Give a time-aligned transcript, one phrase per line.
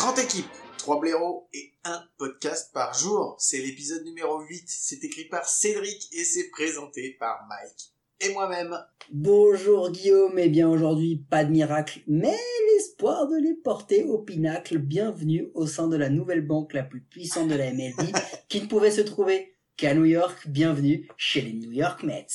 [0.00, 0.46] 30 équipes,
[0.78, 3.36] 3 blaireaux et un podcast par jour.
[3.38, 4.64] C'est l'épisode numéro 8.
[4.66, 8.74] C'est écrit par Cédric et c'est présenté par Mike et moi-même.
[9.12, 12.34] Bonjour Guillaume, et bien aujourd'hui pas de miracle, mais
[12.72, 14.78] l'espoir de les porter au pinacle.
[14.78, 18.16] Bienvenue au sein de la nouvelle banque la plus puissante de la MLB,
[18.48, 20.48] qui ne pouvait se trouver qu'à New York.
[20.48, 22.26] Bienvenue chez les New York Mets.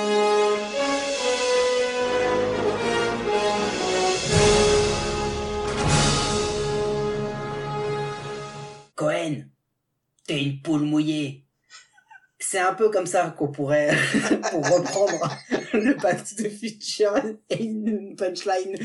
[10.26, 11.42] t'es une poule mouillée.
[12.38, 13.90] C'est un peu comme ça qu'on pourrait,
[14.50, 15.36] pour reprendre
[15.72, 17.16] le Back de Future
[17.48, 18.76] et une punchline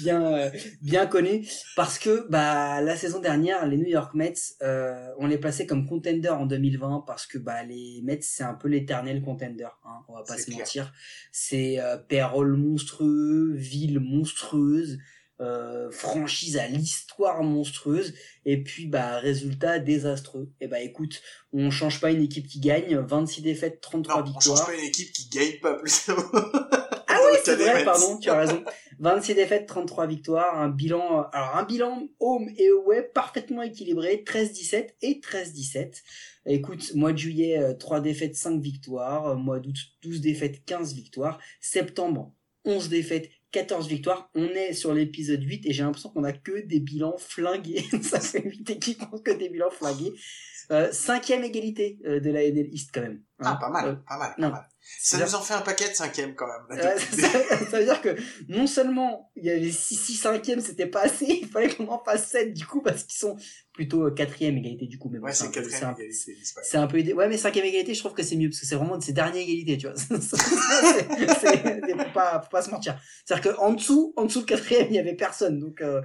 [0.00, 0.50] bien,
[0.82, 5.38] bien connue, parce que bah la saison dernière, les New York Mets, euh, on les
[5.38, 9.68] plaçait comme contender en 2020 parce que bah les Mets c'est un peu l'éternel contender,
[9.84, 10.58] hein, on va pas se clair.
[10.58, 10.92] mentir.
[11.30, 14.98] C'est euh, payroll monstrueux, ville monstrueuse,
[15.40, 20.50] euh, franchise à l'histoire monstrueuse et puis bah résultat désastreux.
[20.60, 24.24] Et bah écoute on change pas une équipe qui gagne 26 défaites 33 Non, on
[24.40, 26.10] change victoires pas une équipe qui gagne pas plus.
[27.08, 28.64] ah oui c'est vrai pardon tu as raison.
[28.98, 34.24] 26 défaites 33 victoires un bilan euh, alors un bilan home et away parfaitement équilibré
[34.26, 36.02] 13-17 et 13-17
[36.46, 39.28] écoute mois de juillet euh, 3 défaites 5 victoires.
[39.28, 41.38] Euh, mois d'août 12 défaites 15 victoires.
[41.60, 42.32] Septembre
[42.64, 46.60] 11 défaites 14 victoires, on est sur l'épisode 8 et j'ai l'impression qu'on a que
[46.66, 47.82] des bilans flingués.
[48.02, 50.12] Ça fait 8 équipes qui ont que des bilans flingués.
[50.70, 53.22] Euh, cinquième égalité euh, de la NL East quand même.
[53.38, 53.56] Ah, Hein.
[53.58, 54.50] pas mal, Euh, pas mal, pas non.
[54.50, 54.68] mal.
[55.00, 56.78] Ça nous en fait un paquet de cinquième quand même.
[56.78, 56.98] là,
[57.70, 58.16] ça, veut dire que
[58.48, 62.02] non seulement il y avait 6 6 5e, c'était pas assez, il fallait qu'on en
[62.02, 63.36] fasse 7 du coup parce qu'ils sont
[63.76, 65.08] plutôt 4e égalité du coup.
[65.10, 66.34] Mais bon, Ouais, c'est quatrième égalité.
[66.62, 67.12] c'est un peu idée.
[67.12, 69.12] Ouais, mais cinquième égalité, je trouve que c'est mieux parce que c'est vraiment de ces
[69.12, 69.96] dernières égalités, tu vois.
[71.96, 72.98] Faut pas, faut pas se mentir.
[73.24, 75.58] C'est-à-dire qu'en dessous, en dessous le quatrième, il y avait personne.
[75.58, 76.00] Donc, euh,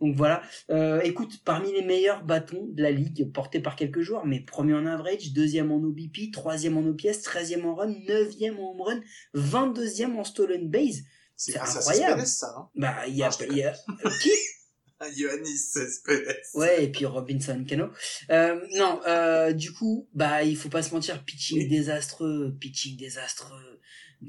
[0.00, 0.42] donc voilà.
[0.70, 4.74] Euh, écoute, parmi les meilleurs bâtons de la ligue, portés par quelques joueurs, mais premier
[4.74, 7.94] en average, deuxième en OBP, troisième en OPS, treizième en run,
[8.50, 9.00] en home run,
[9.34, 11.02] vingt-deuxième en stolen base.
[11.36, 12.26] C'est incroyable.
[12.26, 13.74] Ça, Bah, il y a, Non, y a,
[14.04, 14.30] euh, qui?
[15.00, 16.36] Ah, Ioannis Cespedes.
[16.54, 17.88] Ouais, et puis Robinson Cano.
[18.30, 21.68] Euh, non, euh, du coup, bah, il faut pas se mentir, pitching Oui.
[21.68, 23.80] désastreux, pitching désastreux.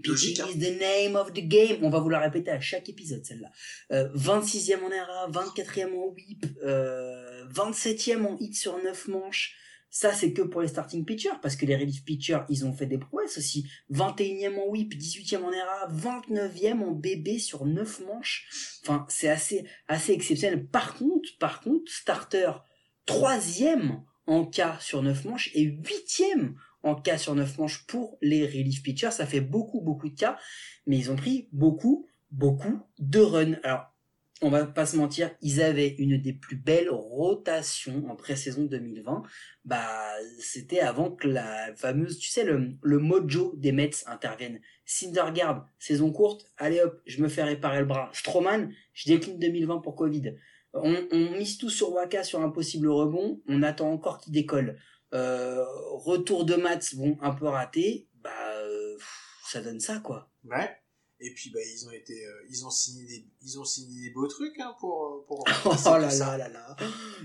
[0.02, 0.48] Pitching hein.
[0.50, 1.78] is the name of the game.
[1.84, 3.52] On va vous la répéter à chaque épisode, celle-là.
[3.92, 9.56] Euh, 26e en ERA, 24e en whip, euh, 27e en hit sur 9 manches.
[9.96, 12.88] Ça, c'est que pour les starting pitchers, parce que les relief pitchers, ils ont fait
[12.88, 13.70] des prouesses aussi.
[13.92, 18.80] 21e en whip, 18e en ERA, 29e en BB sur 9 manches.
[18.82, 20.66] Enfin, c'est assez, assez exceptionnel.
[20.66, 22.52] Par contre, par contre, starter
[23.06, 28.48] troisième en cas sur 9 manches et huitième en cas sur 9 manches pour les
[28.48, 29.12] relief pitchers.
[29.12, 30.40] Ça fait beaucoup, beaucoup de cas,
[30.88, 33.59] mais ils ont pris beaucoup, beaucoup de runs.
[33.62, 33.93] Alors,
[34.44, 39.24] on va pas se mentir, ils avaient une des plus belles rotations en pré-saison 2020.
[39.66, 39.88] Bah,
[40.40, 44.59] c'était avant que la fameuse, tu sais, le, le mojo des Mets intervienne.
[44.86, 48.09] Syndergaard, saison courte, allez hop, je me fais réparer le bras.
[48.14, 50.36] Stroman, je décline 2020 pour Covid.
[50.74, 54.78] On, on mise tout sur Waka sur un possible rebond, on attend encore qu'il décolle.
[55.14, 58.98] Euh, retour de Mats, bon, un peu raté, bah, euh,
[59.46, 60.30] ça donne ça, quoi.
[60.44, 60.70] Ouais.
[61.25, 64.09] Et puis bah ils ont été, euh, ils ont signé des, ils ont signé des
[64.09, 65.45] beaux trucs hein, pour euh, pour.
[65.66, 66.75] Oh là là là là.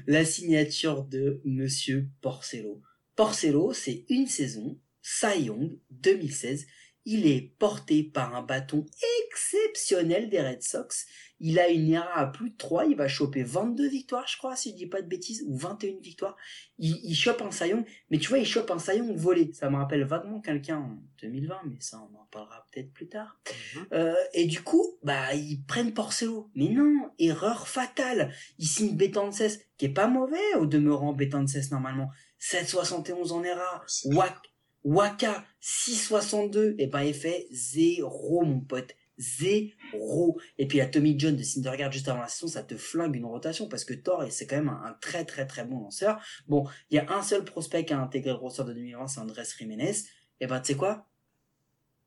[0.07, 2.81] La signature de Monsieur Porcello.
[3.17, 6.67] Porcello, c'est une saison, Cy Young 2016.
[7.11, 8.85] Il est porté par un bâton
[9.25, 11.07] exceptionnel des Red Sox.
[11.41, 12.85] Il a une ERA à plus de 3.
[12.85, 16.01] Il va choper 22 victoires, je crois, si je dis pas de bêtises, ou 21
[16.03, 16.37] victoires.
[16.79, 19.51] Il, il chope un Young, mais tu vois, il chope un Young volé.
[19.55, 23.41] Ça me rappelle vaguement quelqu'un en 2020, mais ça, on en parlera peut-être plus tard.
[23.75, 23.87] Mhm.
[23.95, 26.51] Euh, et du coup, bah, ils prennent Porcello.
[26.55, 28.35] Mais non, erreur fatale.
[28.59, 32.11] Ils signent Betances, qui est pas mauvais au demeurant Betances normalement.
[32.39, 33.83] 7,71 en ERA.
[34.05, 34.53] Wak-
[34.89, 36.75] Waka, 6,62.
[36.79, 38.95] Et ben, il fait zéro, mon pote.
[39.19, 40.39] Zéro.
[40.59, 43.25] Et puis la Tommy John de Syndergaard juste avant la saison, ça te flingue une
[43.25, 46.21] rotation parce que Thor, c'est quand même un, un très très très bon lanceur.
[46.47, 49.21] Bon, il y a un seul prospect qui a intégré le roster de 2020, c'est
[49.21, 49.93] Andrés Jiménez.
[50.41, 51.09] Et ben, tu sais quoi?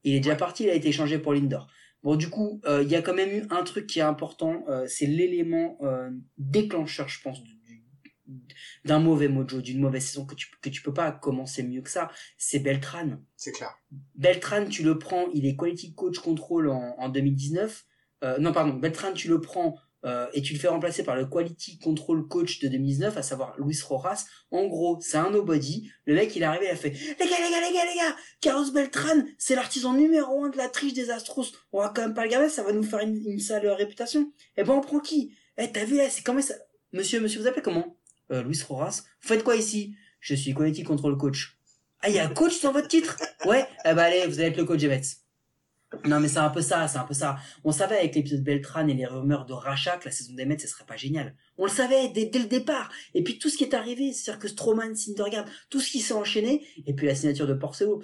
[0.04, 1.68] Il est déjà parti, il a été échangé pour Lindor.
[2.04, 4.64] Bon, du coup, euh, il y a quand même eu un truc qui est important,
[4.70, 7.56] euh, c'est l'élément euh, déclencheur, je pense, du-
[8.86, 11.90] d'un mauvais mojo, d'une mauvaise saison que tu que tu peux pas commencer mieux que
[11.90, 12.12] ça.
[12.38, 13.18] C'est Beltran.
[13.36, 13.76] C'est clair.
[14.16, 17.86] Beltran, tu le prends, il est quality coach control en, en 2019.
[18.24, 21.26] Euh, non, pardon, Beltran, tu le prends euh, et tu le fais remplacer par le
[21.26, 24.26] quality control coach de 2019, à savoir Luis Rojas.
[24.50, 25.92] En gros, c'est un nobody.
[26.06, 27.98] Le mec, il est arrivé, il a fait Les gars, les gars, les gars, les
[27.98, 31.52] gars Carlos Beltran, c'est l'artisan numéro un de la triche des Astros.
[31.72, 34.32] On va quand même pas le garder, ça va nous faire une, une sale réputation.
[34.58, 35.36] Eh ben, on prend qui?
[35.58, 36.56] Eh, t'as vu là, c'est comment ça
[36.94, 37.96] Monsieur, monsieur, vous appelez comment?
[38.32, 39.04] Euh, Luis Rojas.
[39.22, 39.96] Vous faites quoi ici?
[40.20, 41.58] Je suis quality control coach.
[42.02, 43.18] Ah, il y a un coach dans votre titre?
[43.46, 45.02] Ouais, eh ben allez, vous allez être le coach des Mets.
[46.06, 47.38] Non, mais c'est un peu ça, c'est un peu ça.
[47.66, 50.58] On savait avec l'épisode Beltran et les rumeurs de rachat que la saison des Mets,
[50.58, 51.36] ce serait pas génial.
[51.58, 52.90] On le savait dès, dès le départ.
[53.14, 56.14] Et puis tout ce qui est arrivé, c'est-à-dire que Stroman, Syndergaard, tout ce qui s'est
[56.14, 58.02] enchaîné, et puis la signature de Porcelo,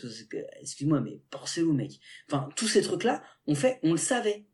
[0.59, 1.99] excuse-moi, mais Porcelo, mec.
[2.29, 4.45] Enfin, tous ces trucs-là, on fait, on le savait.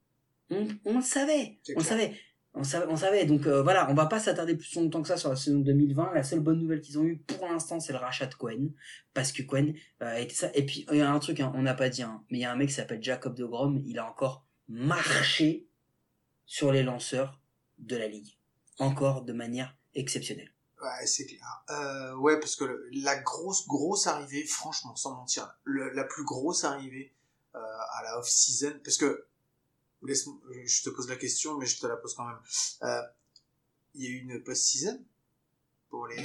[0.52, 1.60] On, on le savait.
[1.76, 2.14] On le savait.
[2.56, 3.26] On savait, on savait.
[3.26, 6.14] Donc euh, voilà, on va pas s'attarder plus longtemps que ça sur la saison 2020.
[6.14, 8.70] La seule bonne nouvelle qu'ils ont eue pour l'instant, c'est le rachat de Cohen,
[9.14, 10.52] parce que Cohen euh, a été ça.
[10.54, 12.42] Et puis il y a un truc, hein, on n'a pas dit, hein, mais il
[12.42, 13.82] y a un mec qui s'appelle Jacob de Grom.
[13.86, 15.68] Il a encore marché
[16.46, 17.40] sur les lanceurs
[17.80, 18.38] de la ligue,
[18.78, 20.54] encore de manière exceptionnelle.
[20.84, 21.64] Ouais, c'est clair.
[21.70, 27.16] Euh, ouais, parce que la grosse, grosse arrivée, franchement, sans mentir, la plus grosse arrivée
[27.56, 29.28] euh, à la off-season, parce que,
[30.08, 30.28] laisse
[30.66, 32.40] je te pose la question, mais je te la pose quand même.
[32.84, 33.02] Euh,
[33.96, 35.00] Il y a eu une post-season
[35.90, 36.24] pour les,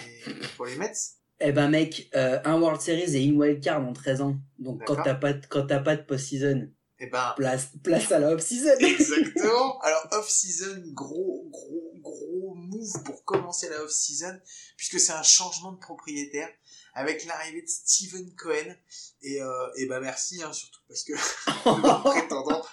[0.57, 0.93] pour les Mets?
[1.41, 4.37] Eh ben mec, euh, un World Series et une wild card en 13 ans.
[4.59, 8.19] Donc quand t'as pas de, quand t'as pas de post-season, Eh ben, place place à
[8.19, 8.75] la off-season.
[8.81, 9.79] Exactement.
[9.81, 14.41] Alors off-season, gros, gros, gros move pour commencer la off-season,
[14.77, 16.51] puisque c'est un changement de propriétaire
[16.95, 18.75] avec l'arrivée de Steven Cohen.
[19.23, 21.13] Et, euh, et bah merci hein, surtout parce que
[21.67, 22.65] le prétendant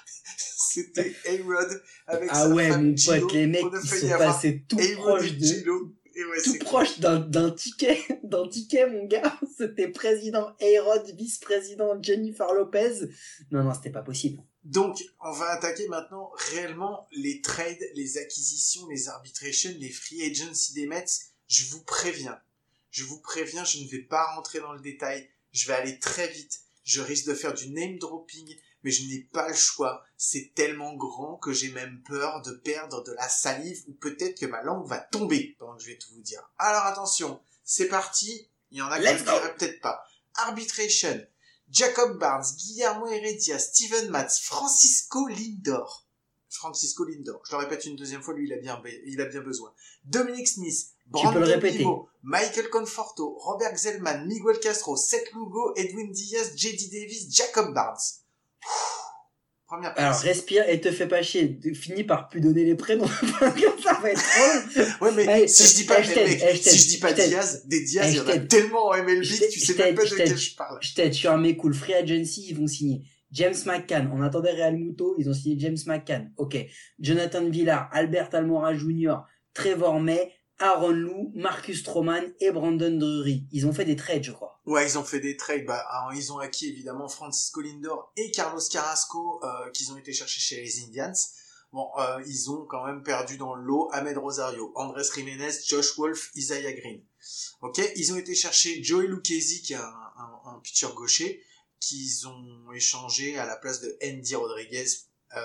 [0.76, 3.22] c'était A-Rod avec Ah sa ouais, femme mon Gino.
[3.22, 5.94] pote, les mecs failli sont passés tout proche de, Gino.
[6.18, 9.38] Et ouais, tout proche d'un, d'un ticket, d'un ticket, mon gars.
[9.58, 13.10] C'était président A-Rod, vice-président Jennifer Lopez.
[13.52, 14.42] Non, non, c'était pas possible.
[14.64, 20.74] Donc, on va attaquer maintenant réellement les trades, les acquisitions, les arbitrations, les free agency
[20.74, 21.06] des Mets.
[21.48, 22.40] Je vous préviens.
[22.96, 25.30] Je vous préviens, je ne vais pas rentrer dans le détail.
[25.52, 26.62] Je vais aller très vite.
[26.86, 30.06] Je risque de faire du name dropping, mais je n'ai pas le choix.
[30.16, 34.46] C'est tellement grand que j'ai même peur de perdre de la salive ou peut-être que
[34.46, 36.50] ma langue va tomber pendant que je vais tout vous dire.
[36.58, 38.50] Alors attention, c'est parti.
[38.72, 40.02] Il y en a qui Let's ne peut-être pas.
[40.36, 41.22] Arbitration.
[41.70, 46.08] Jacob Barnes, Guillermo Heredia, Steven Matz, Francisco Lindor.
[46.48, 47.44] Francisco Lindor.
[47.46, 49.74] Je le répète une deuxième fois, lui, il a bien, il a bien besoin.
[50.06, 51.86] Dominic Smith, peux le Brandon répéter.
[52.24, 57.98] Michael Conforto, Robert Xellman, Miguel Castro, Seth Lugo, Edwin Diaz, JD Davis, Jacob Barnes.
[59.68, 60.06] Première place.
[60.06, 61.60] Alors, respire et te fais pas chier.
[61.74, 63.08] Finis par plus donner les prénoms.
[63.84, 65.02] Ça va être.
[65.02, 67.14] Ouais, mais si je dis pas, je mec, si je dis pas.
[67.14, 70.06] Diaz, des Diaz, il y en a tellement en MLB que tu sais même pas
[70.06, 70.78] de quel je parle.
[70.82, 71.74] Je t'aide, je suis un mec cool.
[71.74, 73.04] Free Agency, ils vont signer.
[73.32, 76.32] James McCann, on attendait Real Muto, ils ont signé James McCann.
[76.38, 76.58] Ok.
[77.00, 79.16] Jonathan Villar, Albert Almora Jr.,
[79.54, 83.46] Trevor May, Aaron Lou, Marcus Stroman et Brandon Drury.
[83.52, 84.62] Ils ont fait des trades, je crois.
[84.66, 85.66] Ouais, ils ont fait des trades.
[85.66, 90.14] Bah, alors, ils ont acquis évidemment Francisco Lindor et Carlos Carrasco, euh, qu'ils ont été
[90.14, 91.14] chercher chez les Indians.
[91.74, 95.98] Bon, euh, ils ont quand même perdu dans le lot Ahmed Rosario, Andrés Jiménez, Josh
[95.98, 97.02] Wolf, Isaiah Green.
[97.62, 101.44] Ok, ils ont été chercher Joey Lucchesi, qui est un, un, un pitcher gaucher,
[101.82, 104.86] qu'ils ont échangé à la place de Andy Rodriguez.
[105.36, 105.42] Euh,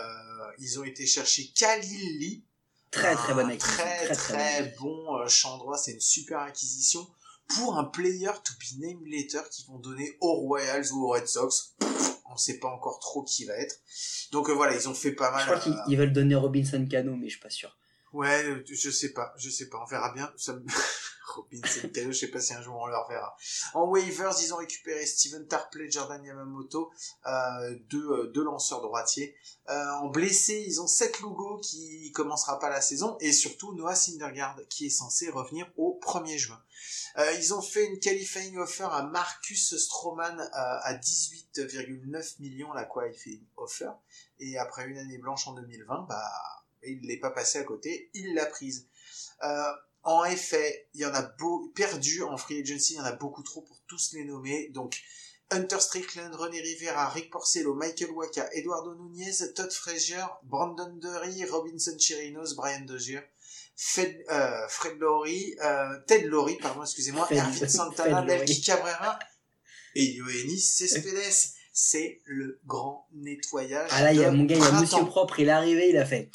[0.61, 2.45] ils ont été chercher Khalil Lee,
[2.91, 3.85] Très très bonne un acquisition.
[3.85, 7.07] Très très, très bon euh, champ droit, c'est une super acquisition
[7.55, 11.27] pour un player to be named later qui vont donner aux Royals ou aux Red
[11.27, 11.75] Sox.
[11.79, 13.77] Pff, on sait pas encore trop qui va être.
[14.33, 15.41] Donc euh, voilà, ils ont fait pas mal.
[15.41, 17.77] Je crois qu'ils euh, ils veulent donner Robinson Cano, mais je suis pas sûr.
[18.13, 20.33] Ouais, euh, je sais pas, je sais pas, on verra bien.
[20.37, 20.61] Ça me...
[22.13, 22.95] Sais pas si un jour on le.
[23.75, 26.91] En waivers, ils ont récupéré Steven Tarpley, Jordan Yamamoto,
[27.27, 29.37] euh, deux, euh, deux lanceurs droitiers.
[29.69, 33.95] Euh, en blessé, ils ont Seth Lugo qui commencera pas la saison et surtout Noah
[33.95, 36.63] Syndergaard qui est censé revenir au 1er juin.
[37.39, 43.91] Ils ont fait une qualifying offer à Marcus Stroman à 18,9 millions la qualifying offer
[44.39, 46.23] et après une année blanche en 2020, bah
[46.83, 48.89] il l'est pas passé à côté, il l'a prise.
[50.03, 53.13] En effet, il y en a beau, perdu en free agency, il y en a
[53.13, 54.69] beaucoup trop pour tous les nommer.
[54.71, 55.01] Donc,
[55.51, 61.97] Hunter Strickland, René Rivera, Rick Porcello, Michael Waka, Eduardo Nunez, Todd Frazier, Brandon Dury, Robinson
[61.99, 63.21] Chirinos, Brian Dozier,
[63.77, 68.23] Fred, euh, Fred Laurie, euh, Ted Laurie, pardon, excusez-moi, Ervin Santana.
[68.23, 69.19] Melky Cabrera
[69.95, 71.55] et Yoenis Cespedes.
[71.73, 73.89] c'est le grand nettoyage.
[73.93, 74.81] Ah là, il y a mon gars, il y a.
[74.81, 76.31] Monsieur Propre, il est arrivé, il a fait.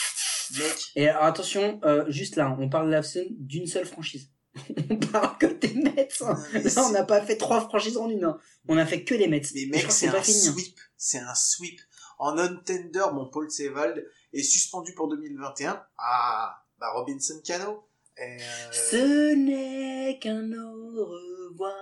[0.57, 4.29] Mec, Et attention, euh, juste là, on parle de l'Afson d'une seule franchise.
[4.89, 6.07] on parle que des Mets.
[6.21, 6.33] hein.
[6.33, 8.23] Non, mais Là, on n'a pas fait trois franchises en une.
[8.23, 8.37] hein.
[8.67, 9.41] On a fait que les Mets.
[9.53, 10.23] Mais mec, c'est pas un hein.
[10.23, 10.79] sweep.
[10.97, 11.79] C'est un sweep.
[12.19, 15.83] En on-tender, mon Paul Sevald est suspendu pour 2021.
[15.97, 17.83] Ah, bah Robinson Cano.
[18.17, 21.75] Et, euh, Ce n'est qu'un au revoir,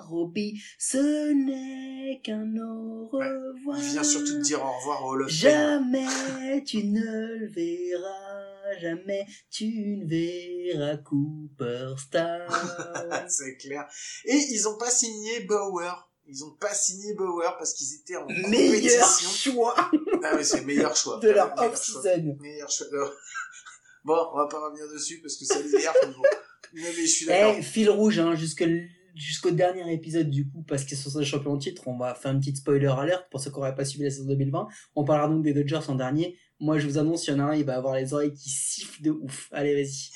[0.00, 0.60] Robbie.
[0.78, 3.78] Ce n'est qu'un au revoir.
[3.78, 5.28] il vient surtout de dire au revoir au Fame.
[5.28, 12.48] Jamais tu ne le verras, jamais tu ne verras Cooperstar.
[13.28, 13.86] c'est clair.
[14.24, 16.08] Et ils ont pas signé Bauer.
[16.28, 19.52] Ils ont pas signé Bauer parce qu'ils étaient en Meilleur compétition.
[19.52, 19.74] choix
[20.24, 21.20] Ah oui, c'est le meilleur choix.
[21.20, 22.36] de leur off-season.
[22.40, 22.86] Meilleur choix.
[24.04, 25.94] Bon, on va pas revenir dessus parce que ça énerve.
[26.02, 26.22] mais bon.
[26.74, 27.54] Non, mais je suis d'accord.
[27.58, 28.64] Eh, fil rouge, hein, jusque
[29.16, 32.38] jusqu'au dernier épisode du coup, parce qu'ils sont champions de titre, on va faire une
[32.38, 34.68] petite spoiler alert pour ceux qui n'auraient pas suivi la saison 2020.
[34.94, 36.36] On parlera donc des Dodgers en dernier.
[36.60, 38.50] Moi, je vous annonce, il y en a un, il va avoir les oreilles qui
[38.50, 39.48] sifflent de ouf.
[39.52, 40.10] Allez, vas-y.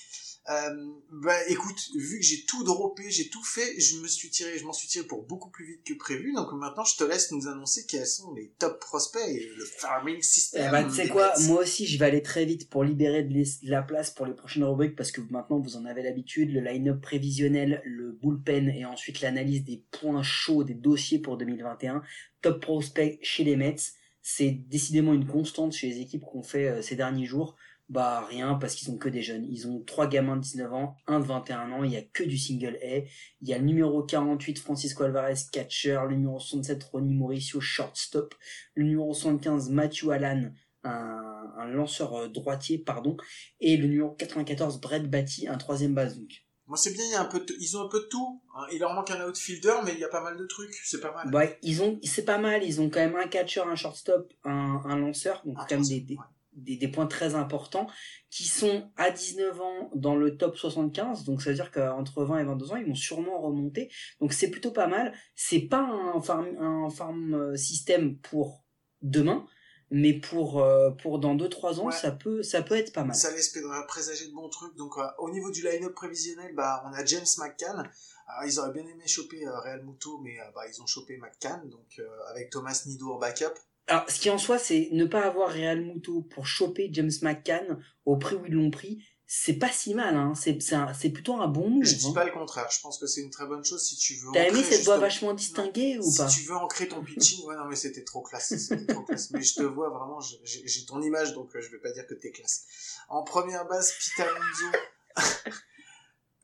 [0.48, 0.70] Euh,
[1.12, 4.64] bah écoute, vu que j'ai tout droppé, j'ai tout fait, je me suis tiré, je
[4.64, 6.32] m'en suis tiré pour beaucoup plus vite que prévu.
[6.32, 10.22] Donc maintenant, je te laisse nous annoncer quels sont les top prospects et le farming
[10.22, 10.64] system.
[10.66, 13.44] Eh ben, tu sais quoi, moi aussi, je vais aller très vite pour libérer de
[13.64, 16.52] la place pour les prochaines rubriques parce que maintenant, vous en avez l'habitude.
[16.52, 22.02] Le line-up prévisionnel, le bullpen et ensuite l'analyse des points chauds, des dossiers pour 2021.
[22.40, 23.76] Top prospect chez les Mets.
[24.22, 27.56] C'est décidément une constante chez les équipes qu'on fait euh, ces derniers jours.
[27.90, 29.44] Bah rien parce qu'ils ont que des jeunes.
[29.50, 32.22] Ils ont trois gamins de 19 ans, un de 21 ans, il y a que
[32.22, 32.98] du single A.
[33.42, 38.34] Il y a le numéro 48 Francisco Alvarez catcher, le numéro 67 Ronnie Mauricio shortstop,
[38.74, 40.52] le numéro 75 Matthew Allan
[40.84, 43.16] un, un lanceur euh, droitier pardon
[43.60, 46.30] et le numéro 94 Brett Batty un troisième base donc.
[46.66, 48.40] Moi c'est bien, il y a un peu de- ils ont un peu de tout.
[48.56, 48.66] hein.
[48.72, 51.12] Il leur manque un outfielder, mais il y a pas mal de trucs, c'est pas
[51.12, 51.28] mal.
[51.28, 54.80] Bah, ils ont c'est pas mal, ils ont quand même un catcher, un shortstop, un,
[54.84, 56.20] un lanceur donc Ah, quand même des, des, ouais.
[56.52, 57.86] Des, des points très importants
[58.30, 62.38] qui sont à 19 ans dans le top 75 donc ça veut dire qu'entre 20
[62.40, 63.90] et 22 ans ils vont sûrement remonter
[64.20, 68.64] donc c'est plutôt pas mal c'est pas un farm un farm euh, système pour
[69.02, 69.46] demain
[69.90, 71.92] mais pour euh, pour dans 2 3 ans Ouais.
[71.92, 73.56] ça peut ça peut être pas mal Ça laisse
[73.88, 74.76] présager de bons trucs.
[74.76, 77.90] Donc euh, au niveau du line-up prévisionnel, bah on a James McCann.
[78.28, 81.68] Alors, ils auraient bien aimé choper euh, Real Muto, mais bah, ils ont chopé McCann,
[81.68, 83.54] donc avec Thomas Nido en backup.
[83.90, 87.82] Alors, ce qui en soi, c'est ne pas avoir Real Muto pour choper James McCann
[88.04, 90.32] au prix où ils l'ont pris, c'est pas si mal, hein.
[90.34, 91.84] C'est, plutôt un bon move.
[91.84, 92.12] Je dis hein.
[92.12, 92.68] pas le contraire.
[92.70, 94.30] Je pense que c'est une très bonne chose si tu veux.
[94.32, 97.56] T'as aimé cette voix vachement distinguée ou si pas tu veux ancrer ton pitching, ouais,
[97.56, 98.56] non, mais c'était trop classe.
[98.56, 99.30] C'était trop classe.
[99.32, 102.14] Mais je te vois vraiment, j'ai ton image, donc euh, je vais pas dire que
[102.14, 102.64] t'es classe.
[103.08, 105.50] En première base, Pete Alonso.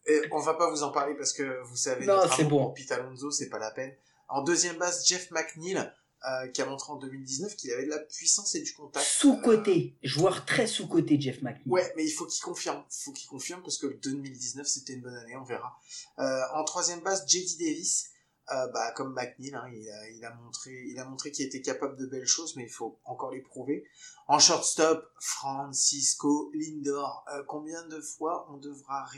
[0.09, 2.73] Et on va pas vous en parler parce que vous savez, Non, notre c'est amour
[2.73, 2.75] bon.
[3.21, 3.95] pour c'est pas la peine.
[4.29, 5.93] En deuxième base, Jeff McNeil,
[6.27, 9.07] euh, qui a montré en 2019 qu'il avait de la puissance et du contact.
[9.07, 11.63] Sous-côté, joueur très sous-côté, Jeff McNeil.
[11.67, 12.83] Ouais, mais il faut qu'il confirme.
[12.91, 15.79] Il faut qu'il confirme parce que 2019 c'était une bonne année, on verra.
[16.19, 18.11] Euh, en troisième base, JD Davis,
[18.53, 21.63] euh, bah comme McNeil, hein, il, a, il a montré, il a montré qu'il était
[21.63, 23.85] capable de belles choses, mais il faut encore les prouver.
[24.29, 27.25] En shortstop, Francisco Lindor.
[27.33, 29.09] Euh, combien de fois on devra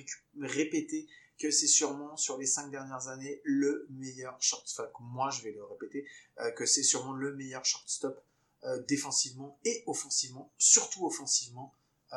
[0.41, 1.09] répéter
[1.39, 4.93] que c'est sûrement sur les cinq dernières années le meilleur shortstop.
[5.01, 6.05] Moi je vais le répéter
[6.41, 8.23] euh, que c'est sûrement le meilleur shortstop
[8.65, 11.75] euh, défensivement et offensivement, surtout offensivement,
[12.13, 12.17] euh,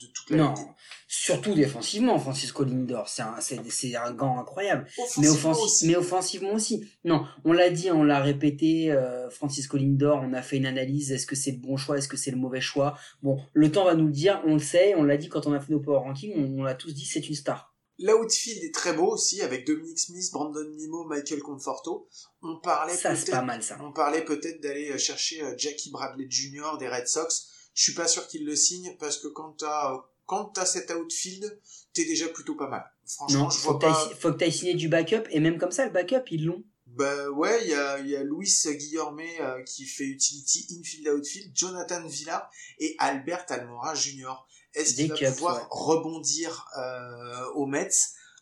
[0.00, 0.66] de toute la Non, ligue.
[1.06, 4.86] surtout défensivement, Francisco Lindor, c'est un, c'est, un gant incroyable.
[5.18, 5.86] Mais, offensi- aussi.
[5.86, 6.84] mais offensivement aussi.
[7.04, 11.12] Non, on l'a dit, on l'a répété, euh, Francisco Lindor, on a fait une analyse,
[11.12, 12.98] est-ce que c'est le bon choix, est-ce que c'est le mauvais choix?
[13.22, 15.52] Bon, le temps va nous le dire, on le sait, on l'a dit quand on
[15.52, 17.71] a fait nos power rankings, on, on l'a tous dit, c'est une star.
[18.02, 22.08] L'outfield est très beau aussi, avec Dominic Smith, Brandon Nimo, Michael Conforto.
[22.42, 26.78] On parlait peut-être, on parlait peut-être d'aller euh, chercher euh, Jackie Bradley Jr.
[26.78, 27.48] des Red Sox.
[27.74, 30.90] Je suis pas sûr qu'il le signe parce que quand t'as, euh, quand t'as cet
[30.90, 31.58] outfield,
[31.94, 32.84] t'es déjà plutôt pas mal.
[33.06, 34.10] Franchement, Non, je vois pas.
[34.18, 36.64] faut que t'ailles signer du backup, et même comme ça, le backup, ils l'ont.
[36.86, 41.08] Bah ouais, il y a, il y a Luis Guillormet euh, qui fait utility infield
[41.08, 44.34] outfield, Jonathan Villar et Albert Almora Jr.
[44.74, 45.66] Est-ce qu'il va pouvoir ouais.
[45.70, 47.90] rebondir euh, aux Mets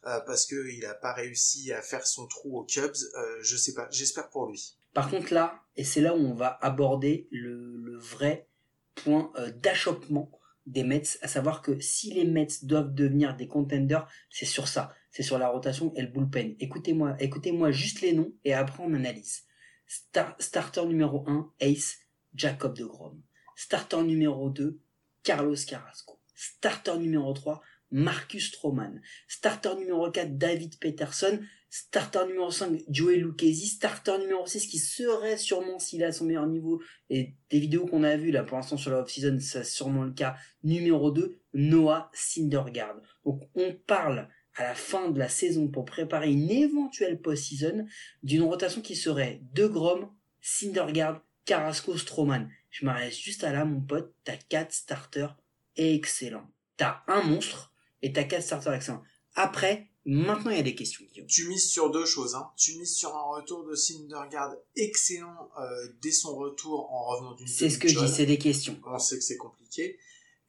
[0.07, 3.57] euh, parce que il a pas réussi à faire son trou aux Cubs euh, Je
[3.57, 4.77] sais pas, j'espère pour lui.
[4.95, 8.49] Par contre là, et c'est là où on va aborder le, le vrai
[8.95, 9.33] point
[9.63, 10.31] d'achoppement
[10.67, 14.95] des Mets, à savoir que si les Mets doivent devenir des contenders, c'est sur ça,
[15.11, 16.55] c'est sur la rotation et le bullpen.
[16.61, 19.43] Écoutez-moi, écoutez-moi juste les noms et après on analyse.
[19.87, 21.99] Star- starter numéro 1, Ace,
[22.35, 23.21] Jacob de Grom.
[23.57, 24.79] Starter numéro 2,
[25.25, 26.20] Carlos Carrasco.
[26.41, 29.03] Starter numéro 3, Marcus Stroman.
[29.29, 31.39] Starter numéro 4, David Peterson.
[31.69, 33.67] Starter numéro 5, Joey Lucchesi.
[33.67, 36.81] Starter numéro 6, qui serait sûrement, s'il à son meilleur niveau,
[37.11, 40.13] et des vidéos qu'on a vues là pour l'instant sur la off-season, c'est sûrement le
[40.13, 43.03] cas, numéro 2, Noah Syndergaard.
[43.27, 47.87] Donc on parle à la fin de la saison pour préparer une éventuelle post-season
[48.23, 52.49] d'une rotation qui serait De Grom, Syndergaard, Carrasco, Stroman.
[52.71, 55.37] Je m'arrête juste à là, mon pote, t'as 4 starters
[55.77, 56.49] excellents.
[56.77, 57.73] T'as un monstre
[58.03, 59.03] et t'as 4 starters excellents.
[59.35, 61.27] Après, maintenant il y a des questions, Guillaume.
[61.27, 62.35] Tu mises sur deux choses.
[62.35, 62.51] Hein.
[62.57, 67.47] Tu mises sur un retour de Syndergaard excellent euh, dès son retour en revenant d'une
[67.47, 68.81] C'est ce que je dis, c'est des questions.
[68.87, 69.99] On sait que c'est compliqué.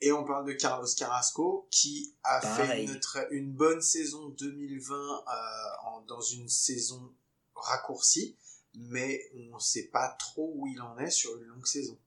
[0.04, 2.88] Et on parle de Carlos Carrasco qui a Pareil.
[2.88, 5.22] fait une, très- une bonne saison 2020 euh,
[5.86, 7.13] en- dans une saison
[7.54, 8.36] raccourcie,
[8.74, 12.00] mais on ne sait pas trop où il en est sur une longue saison.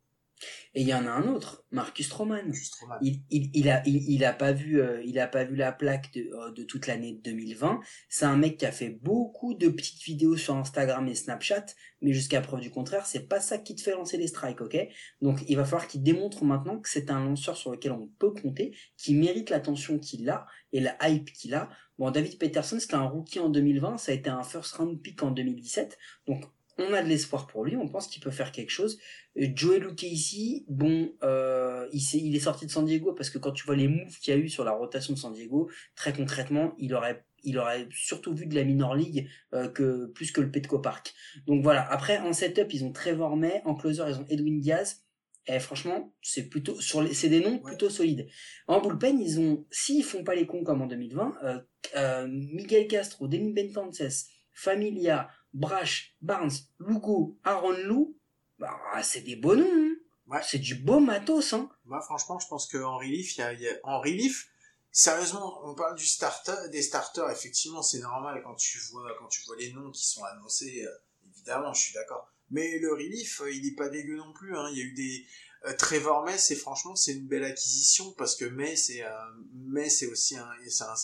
[0.75, 2.53] Et il y en a un autre, Marcus Stroman.
[3.01, 5.71] Il, il, il a il, il a pas vu euh, il a pas vu la
[5.71, 7.81] plaque de, euh, de toute l'année 2020.
[8.09, 11.67] C'est un mec qui a fait beaucoup de petites vidéos sur Instagram et Snapchat,
[12.01, 14.77] mais jusqu'à preuve du contraire, c'est pas ça qui te fait lancer les strikes, ok?
[15.21, 18.33] Donc il va falloir qu'il démontre maintenant que c'est un lanceur sur lequel on peut
[18.33, 21.71] compter, qui mérite l'attention qu'il a et la hype qu'il a.
[21.99, 25.23] Bon, David Peterson, c'était un rookie en 2020, ça a été un first round pick
[25.23, 25.97] en 2017,
[26.27, 26.45] donc
[26.79, 28.99] on a de l'espoir pour lui, on pense qu'il peut faire quelque chose.
[29.37, 33.65] Euh, Joey Lucchesi, bon, euh, il, est sorti de San Diego parce que quand tu
[33.65, 36.75] vois les moves qu'il y a eu sur la rotation de San Diego, très concrètement,
[36.79, 40.51] il aurait, il aurait surtout vu de la minor league euh, que plus que le
[40.51, 41.15] Petco Park.
[41.47, 41.83] Donc voilà.
[41.91, 45.05] Après, en setup, ils ont Trevor May, en closer, ils ont Edwin Diaz.
[45.47, 47.71] Et franchement, c'est plutôt sur les, c'est des noms Ouais.
[47.71, 48.27] plutôt solides.
[48.67, 51.59] En bullpen, ils ont, s'ils font pas les cons comme en 2020, euh,
[51.97, 58.17] euh, Miguel Castro, Denis Bentances, Familia, Brash, Barnes, Lugo, Aaron Lou,
[58.59, 59.65] bah, c'est des beaux noms.
[59.67, 59.95] hein.
[60.27, 60.41] Ouais.
[60.43, 61.69] C'est du beau matos, hein.
[61.85, 64.49] Moi, franchement, je pense qu'en relief, il y a, il y a- en relief,
[64.91, 69.43] sérieusement, on parle du starter, des starters, effectivement, c'est normal quand tu vois, quand tu
[69.47, 70.91] vois les noms qui sont annoncés, euh,
[71.35, 72.31] évidemment, je suis d'accord.
[72.51, 74.69] Mais le relief, euh, il est pas dégueu non plus, hein.
[74.73, 75.27] Il y a eu des,
[75.67, 79.05] euh, Trevor May, c'est franchement, c'est une belle acquisition parce que May, c'est,
[79.53, 80.49] May, c'est aussi un-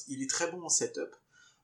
[0.08, 1.14] il est très bon en setup.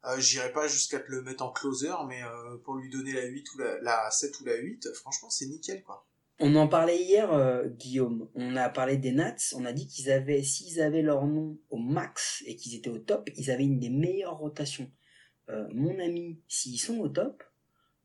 [0.07, 3.25] Euh, J'irai pas jusqu'à te le mettre en closer, mais euh, pour lui donner la
[3.25, 6.07] 8 ou la, la 7 ou la 8, franchement, c'est nickel, quoi.
[6.39, 8.29] On en parlait hier, euh, Guillaume.
[8.35, 9.37] On a parlé des Nats.
[9.55, 12.99] On a dit qu'ils avaient, s'ils avaient leur nom au max et qu'ils étaient au
[12.99, 14.91] top, ils avaient une des meilleures rotations.
[15.49, 17.43] Euh, mon ami, s'ils sont au top,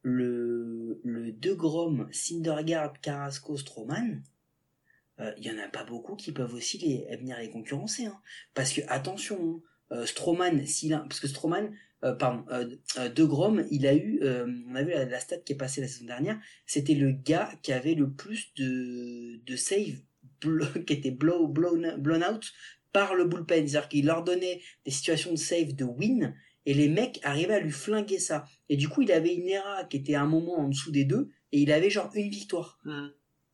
[0.01, 4.23] le, le De Grom, Syndergaard, Carrasco, Stroman,
[5.19, 8.05] euh, il y en a pas beaucoup qui peuvent aussi les, venir les concurrencer.
[8.05, 8.19] Hein.
[8.53, 9.61] Parce que, attention,
[9.91, 14.19] hein, euh, Stroman, parce que Stroman, euh, pardon, euh, euh, De Grom, il a eu,
[14.23, 17.11] euh, on a vu la, la stat qui est passée la saison dernière, c'était le
[17.11, 20.01] gars qui avait le plus de, de save
[20.87, 22.51] qui était blow, blown, blown out
[22.91, 23.67] par le bullpen.
[23.67, 26.35] C'est-à-dire qu'il leur donnait des situations de save de win
[26.65, 28.45] et les mecs arrivaient à lui flinguer ça.
[28.69, 31.05] Et du coup, il avait une ERA qui était à un moment en dessous des
[31.05, 32.79] deux et il avait genre une victoire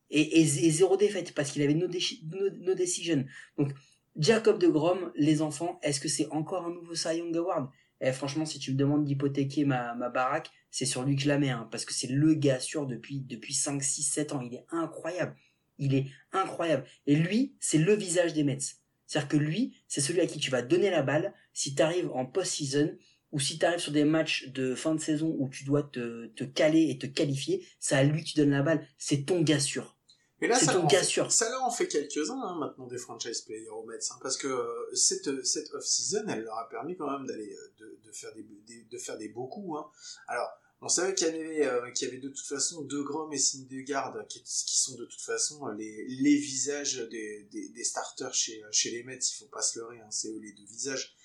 [0.09, 3.25] et, et, et zéro défaite parce qu'il avait no, déci- no, no decision.
[3.57, 3.73] Donc,
[4.15, 7.69] Jacob de Grom, les enfants, est-ce que c'est encore un nouveau Cy Young Award?
[8.01, 11.27] Eh, franchement, si tu me demandes d'hypothéquer ma, ma baraque, c'est sur lui que je
[11.27, 14.41] la mets, hein, parce que c'est le gars sûr depuis, depuis 5, 6, 7 ans.
[14.41, 15.35] Il est incroyable.
[15.79, 16.85] Il est incroyable.
[17.05, 18.57] Et lui, c'est le visage des Mets.
[19.05, 22.11] C'est-à-dire que lui, c'est celui à qui tu vas donner la balle si tu arrives
[22.11, 22.97] en post-season
[23.31, 26.27] ou si tu arrives sur des matchs de fin de saison où tu dois te,
[26.27, 28.85] te caler et te qualifier, c'est à lui que tu donnes la balle.
[28.97, 29.96] C'est ton gars sûr.
[30.39, 32.85] Mais là, ça, ton leur en gars fait- ça leur en fait quelques-uns hein, maintenant
[32.87, 36.69] des franchise players aux Mets, hein, parce que euh, cette, cette off-season, elle leur a
[36.69, 39.79] permis quand même d'aller euh, de, de faire des, des- de faire des beaux coups.
[39.79, 39.89] Hein.
[40.27, 40.49] Alors,
[40.81, 43.37] on savait qu'il y avait euh, qu'il y avait de toute façon De Grom et
[43.39, 48.61] Syndergaard qui, qui sont de toute façon les, les visages des, des, des starters chez
[48.71, 49.17] chez les Mets.
[49.17, 51.15] Il faut pas se leurrer, hein, c'est eux les deux visages.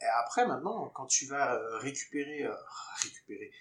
[0.00, 2.54] Et après, maintenant, quand tu vas récupérer, euh,
[3.02, 3.52] récupérer,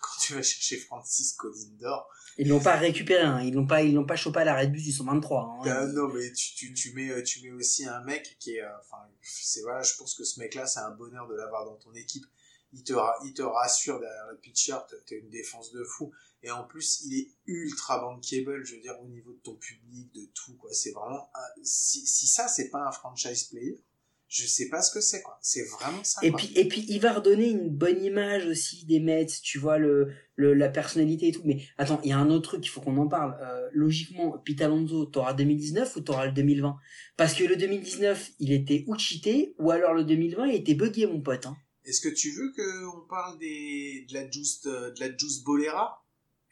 [0.00, 2.08] quand tu vas chercher Francis Colindor,
[2.38, 3.40] Ils l'ont pas récupéré, hein.
[3.42, 5.40] ils l'ont pas, ils l'ont pas chopé à la Redbus du 123.
[5.64, 5.68] Hein.
[5.70, 8.62] Ah, non, mais tu, tu, tu mets, euh, tu mets aussi un mec qui est,
[8.62, 11.76] euh, enfin, c'est voilà, je pense que ce mec-là, c'est un bonheur de l'avoir dans
[11.76, 12.24] ton équipe.
[12.72, 12.92] Il te,
[13.24, 16.12] il te rassure derrière le pitcher, t'as t'as une défense de fou.
[16.42, 20.12] Et en plus, il est ultra bankable, je veux dire, au niveau de ton public,
[20.14, 20.70] de tout, quoi.
[20.72, 23.80] C'est vraiment, un- si, si ça, c'est pas un franchise player,
[24.28, 25.38] je sais pas ce que c'est, quoi.
[25.40, 26.38] C'est vraiment ça, Et quoi.
[26.38, 30.12] puis, et puis, il va redonner une bonne image aussi des Mets, tu vois, le,
[30.34, 31.42] le, la personnalité et tout.
[31.44, 33.38] Mais attends, il y a un autre truc, il faut qu'on en parle.
[33.40, 36.76] Euh, logiquement, Pete Alonso, t'auras 2019 ou t'auras le 2020
[37.16, 41.06] Parce que le 2019, il était ou cheaté, ou alors le 2020, il était buggé,
[41.06, 41.46] mon pote.
[41.46, 41.56] Hein.
[41.84, 46.02] Est-ce que tu veux qu'on parle des, de la juice, de, de la juice Bolera?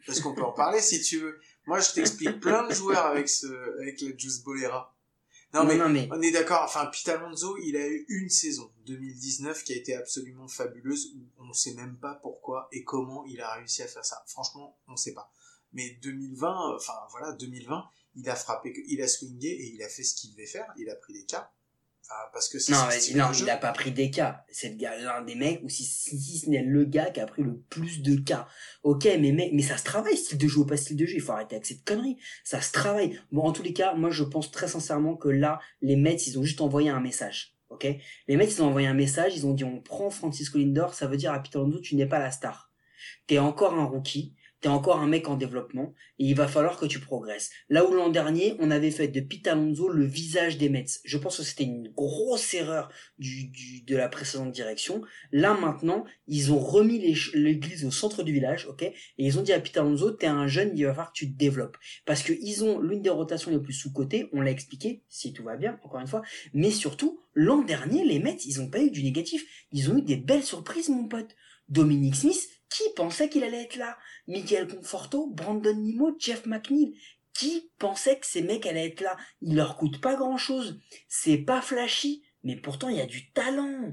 [0.07, 1.41] Parce qu'on peut en parler si tu veux.
[1.67, 3.47] Moi, je t'explique plein de joueurs avec ce,
[3.81, 4.94] avec la juice Bolera.
[5.55, 6.63] Non, mais, non, mais on est d'accord.
[6.65, 11.21] Enfin, Pete Alonso, il a eu une saison 2019 qui a été absolument fabuleuse où
[11.39, 14.25] on sait même pas pourquoi et comment il a réussi à faire ça.
[14.27, 15.31] Franchement, on sait pas.
[15.73, 17.85] Mais 2020, enfin voilà, 2020,
[18.17, 20.67] il a frappé, il a swingé et il a fait ce qu'il devait faire.
[20.77, 21.53] Il a pris des cas.
[22.07, 24.45] Enfin, parce que c'est non, mais, non, il a pas pris des cas.
[24.51, 27.21] C'est le gars, l'un des mecs, ou si, si, si ce n'est le gars qui
[27.21, 28.47] a pris le plus de cas.
[28.83, 31.15] Ok, mais mec, mais ça se travaille, style de jeu ou pas style de jeu.
[31.15, 32.19] Il faut arrêter avec cette connerie.
[32.45, 33.19] Ça se travaille.
[33.33, 36.39] Bon, en tous les cas, moi, je pense très sincèrement que là, les Mets, ils
[36.39, 37.57] ont juste envoyé un message.
[37.71, 37.87] Ok?
[38.29, 39.35] Les Mets, ils ont envoyé un message.
[39.35, 40.93] Ils ont dit, on prend Francisco Lindor.
[40.93, 42.71] Ça veut dire à Peter tu n'es pas la star.
[43.27, 44.35] T'es encore un rookie.
[44.65, 47.51] T'es encore un mec en développement et il va falloir que tu progresses.
[47.69, 50.87] Là où l'an dernier, on avait fait de Pete Alonso le visage des Mets.
[51.05, 53.53] Je pense que c'était une grosse erreur du,
[53.87, 55.03] de la précédente direction.
[55.33, 56.99] Là maintenant, ils ont remis
[57.35, 58.85] l'église au centre du village, ok?
[58.85, 61.31] Et ils ont dit à Pete Alonso, t'es un jeune, il va falloir que tu
[61.31, 61.77] te développes.
[62.07, 65.45] Parce que ils ont l'une des rotations les plus sous-cotées, on l'a expliqué, si tout
[65.45, 66.23] va bien, encore une fois.
[66.55, 69.45] Mais surtout, l'an dernier, les Mets, ils ont pas eu du négatif.
[69.73, 71.37] Ils ont eu des belles surprises, mon pote.
[71.69, 73.97] Dominic Smith, qui pensait qu'il allait être là?
[74.27, 76.99] Michael Conforto, Brandon Nimmo, Jeff McNeil.
[77.33, 79.17] Qui pensait que ces mecs allaient être là?
[79.43, 80.81] Ils leur coûtent pas grand chose.
[81.09, 83.93] C'est pas flashy, mais pourtant il y a du talent.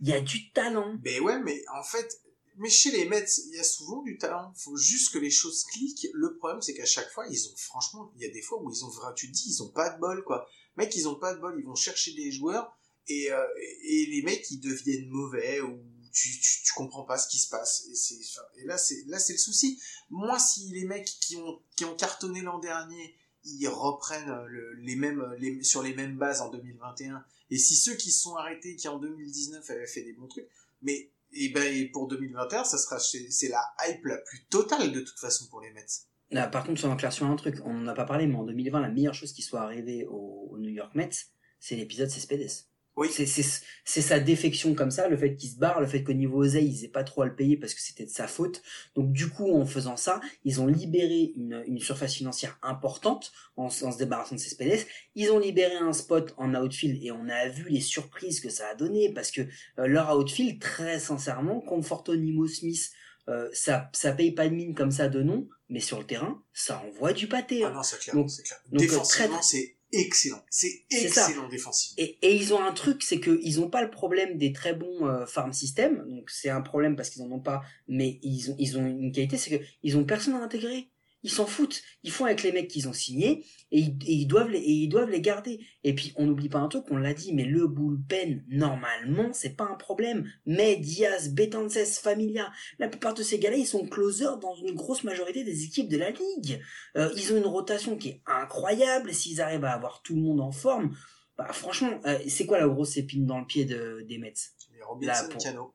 [0.00, 0.94] Il y a du talent.
[1.00, 2.08] Ben ouais, mais en fait,
[2.56, 4.52] mais chez les Mets, il y a souvent du talent.
[4.56, 6.06] Faut juste que les choses cliquent.
[6.14, 8.70] Le problème, c'est qu'à chaque fois, ils ont, franchement, il y a des fois où
[8.70, 10.46] ils ont, tu te dis, ils ont pas de bol, quoi.
[10.76, 12.76] Mec, ils ont pas de bol, ils vont chercher des joueurs,
[13.08, 13.44] et, euh,
[13.82, 15.80] et les mecs, ils deviennent mauvais, ou
[16.12, 17.86] tu, tu, comprends pas ce qui se passe.
[17.90, 18.18] Et c'est,
[18.56, 19.80] et là, c'est, là, c'est le souci.
[20.10, 24.74] Moi, si les mecs qui ont, qui ont cartonné l'an dernier, ils reprennent euh, le-
[24.74, 28.36] les mêmes, les, sur les mêmes bases en 2021, et si ceux qui se sont
[28.36, 30.48] arrêtés, qui en 2019 avaient fait des bons trucs,
[30.82, 35.00] mais et ben et pour 2021, ça sera c'est la hype la plus totale de
[35.00, 35.86] toute façon pour les Mets.
[36.30, 37.56] Là, par contre, soyons clairs sur un truc.
[37.64, 40.48] On n'en a pas parlé, mais en 2020, la meilleure chose qui soit arrivée au,
[40.50, 41.10] au New York Mets,
[41.58, 42.50] c'est l'épisode Cespedes.
[42.96, 43.08] Oui.
[43.10, 43.44] C'est, c'est,
[43.84, 46.68] c'est sa défection comme ça, le fait qu'il se barre, le fait qu'au niveau oseille,
[46.68, 48.62] ils aient pas trop à le payer parce que c'était de sa faute.
[48.94, 53.66] Donc, du coup, en faisant ça, ils ont libéré une, une surface financière importante en,
[53.66, 54.86] en se débarrassant de Cespedes.
[55.14, 58.68] Ils ont libéré un spot en outfield et on a vu les surprises que ça
[58.68, 59.42] a donné parce que
[59.78, 62.90] euh, leur outfield, très sincèrement, Conforto Nimo Smith,
[63.28, 66.42] euh, ça, ça paye pas de mine comme ça de nom, mais sur le terrain,
[66.52, 67.62] ça envoie du pâté.
[67.64, 67.72] Ah hein.
[67.74, 68.58] non, c'est clair, Donc- c'est clair.
[68.70, 70.42] donc, euh, Défensivement, très- c'est excellent.
[70.50, 71.96] C'est excellent défensivement.
[71.98, 74.74] Et, et ils ont un truc, c'est que ils ont pas le problème des très
[74.74, 78.50] bons euh, farm systems, donc c'est un problème parce qu'ils en ont pas, mais ils
[78.50, 80.88] ont ils ont une qualité, c'est que ils ont personne à intégrer.
[81.22, 81.82] Ils s'en foutent.
[82.02, 84.70] Ils font avec les mecs qu'ils ont signés et ils, et ils doivent les et
[84.70, 85.60] ils doivent les garder.
[85.84, 89.56] Et puis on n'oublie pas un truc, on l'a dit, mais le bullpen normalement c'est
[89.56, 90.26] pas un problème.
[90.46, 95.04] Mais Diaz, Betances, Familia, la plupart de ces gars-là ils sont closers dans une grosse
[95.04, 96.60] majorité des équipes de la ligue.
[96.96, 99.12] Euh, ils ont une rotation qui est incroyable.
[99.12, 100.96] S'ils arrivent à avoir tout le monde en forme,
[101.36, 104.32] bah, franchement, euh, c'est quoi la grosse épine dans le pied de, des Mets?
[104.74, 105.74] Les Robinson Là, pour- Cano.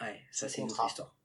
[0.00, 1.16] Ouais, ça c'est une autre histoire.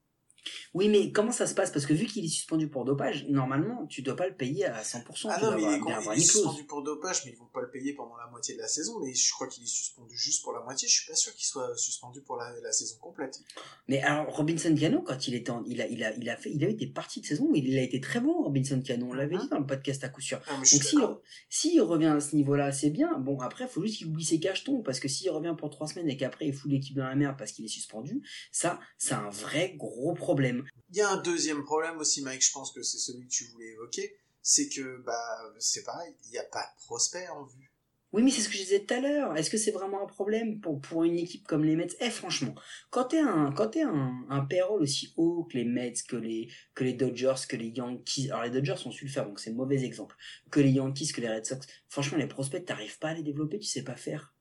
[0.73, 1.71] Oui, mais comment ça se passe?
[1.71, 4.81] Parce que vu qu'il est suspendu pour dopage, normalement, tu dois pas le payer à
[4.81, 5.27] 100%.
[5.29, 7.93] Ah non, mais il est, il suspendu pour dopage, mais ils vont pas le payer
[7.93, 8.99] pendant la moitié de la saison.
[9.03, 10.87] Mais je crois qu'il est suspendu juste pour la moitié.
[10.87, 13.39] Je suis pas sûr qu'il soit suspendu pour la, la saison complète.
[13.87, 16.51] Mais alors, Robinson Cano, quand il était en, il a, il a, il a fait,
[16.51, 19.07] il a eu des parties de saison où il a été très bon, Robinson Cano.
[19.09, 19.41] On l'avait Mhm.
[19.41, 20.41] dit dans le podcast à coup sûr.
[20.47, 21.21] Ah, Donc s'il d'accord.
[21.49, 23.17] s'il revient à ce niveau-là, c'est bien.
[23.19, 26.09] Bon, après, faut juste qu'il oublie ses cachetons, parce que s'il revient pour trois semaines
[26.09, 29.29] et qu'après il fout l'équipe dans la merde parce qu'il est suspendu, ça, c'est un
[29.29, 30.32] vrai gros problème.
[30.91, 32.45] Il y a un deuxième problème aussi, Mike.
[32.45, 34.15] Je pense que c'est celui que tu voulais évoquer.
[34.41, 36.13] C'est que, bah, c'est pareil.
[36.25, 37.69] Il n'y a pas de prospect en vue.
[38.13, 39.35] Oui, mais c'est ce que je disais tout à l'heure.
[39.35, 41.87] Est-ce que c'est vraiment un problème pour, pour une équipe comme les Mets?
[41.99, 42.53] Eh, franchement,
[42.91, 46.47] quand t'es un, quand t'es un, un payroll aussi haut que les Mets, que les,
[46.75, 49.51] que les Dodgers, que les Yankees, alors les Dodgers ont su le faire, donc c'est
[49.51, 50.15] mauvais exemple,
[50.51, 53.57] que les Yankees, que les Red Sox, franchement, les prospects, t'arrives pas à les développer,
[53.57, 54.35] tu sais pas faire.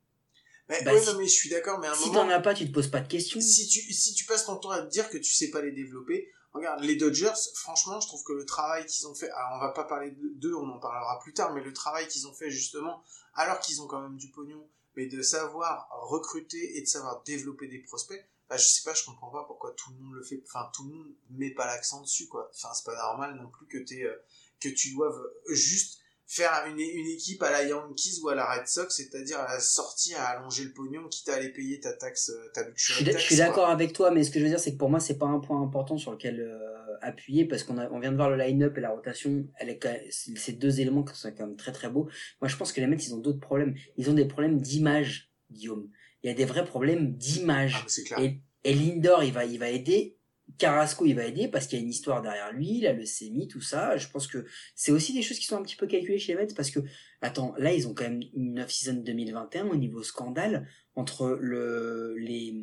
[0.72, 2.28] Mais, Bah, ouais, si- non, mais je suis d'accord, mais à un Si moment, t'en
[2.30, 3.40] as pas, tu te poses pas de questions.
[3.40, 5.72] si tu, si tu passes ton temps à te dire que tu sais pas les
[5.72, 9.58] développer, regarde, les Dodgers, franchement, je trouve que le travail qu'ils ont fait, alors on
[9.60, 12.32] va pas parler de- d'eux, on en parlera plus tard, mais le travail qu'ils ont
[12.34, 13.02] fait justement,
[13.34, 17.68] alors qu'ils ont quand même du pognon, mais de savoir recruter et de savoir développer
[17.68, 20.42] des prospects, bah, je sais pas, je comprends pas pourquoi tout le monde le fait,
[20.46, 22.50] enfin, tout le monde met pas l'accent dessus, quoi.
[22.54, 24.14] Enfin, c'est pas normal non plus que t'aies, euh,
[24.60, 25.98] que tu doives juste
[26.34, 29.60] faire une, une équipe à la Yankees ou à la Red Sox, c'est-à-dire à la
[29.60, 33.18] sortie, à allonger le pognon, quitte à aller payer ta taxe, euh, ta luxury je
[33.18, 35.18] suis d'accord avec toi, mais ce que je veux dire, c'est que pour moi, c'est
[35.18, 38.36] pas un point important sur lequel euh, appuyer parce qu'on on vient de voir le
[38.36, 39.46] line-up et la rotation.
[39.58, 42.08] Elle est quand même- ces deux éléments qui sont quand même très très beaux.
[42.40, 43.74] Moi, je pense que les Mets, ils ont d'autres problèmes.
[43.96, 45.90] Ils ont des problèmes d'image, Guillaume.
[46.22, 47.86] Il y a des vrais problèmes Ah, d'image.
[48.06, 48.20] clair.
[48.20, 50.16] Et, et Lindor, il va, il va aider
[50.58, 53.60] Carrasco, il va aider parce qu'il y a une histoire derrière lui, la leucémie, tout
[53.60, 53.96] ça.
[53.96, 56.38] Je pense que c'est aussi des choses qui sont un petit peu calculées chez les
[56.40, 56.80] Mets parce que,
[57.20, 62.54] attends, là, ils ont quand même une off-season 2021 au niveau scandale entre le, les,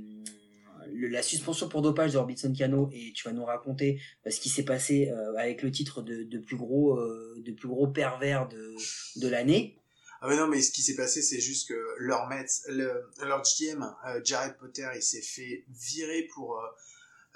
[0.91, 4.39] le- la suspension pour dopage de Robinson Cano et tu vas nous raconter euh, ce
[4.39, 7.87] qui s'est passé euh, avec le titre de, de plus gros, euh, de plus gros
[7.87, 8.75] pervers de,
[9.17, 9.75] de l'année.
[10.21, 13.41] Ah mais non, mais ce qui s'est passé, c'est juste que leur Mets, le, leur
[13.43, 13.85] GM,
[14.25, 16.59] Jared Potter, il s'est fait virer pour